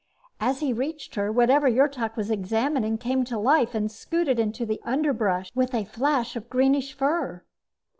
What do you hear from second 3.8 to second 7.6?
scooted into the underbrush with a flash of greenish fur.